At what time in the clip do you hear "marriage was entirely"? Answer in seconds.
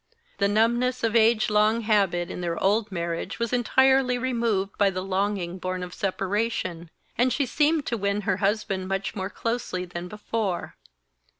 2.91-4.17